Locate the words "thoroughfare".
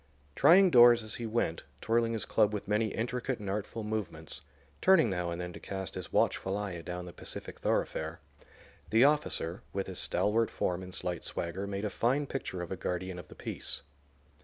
7.59-8.19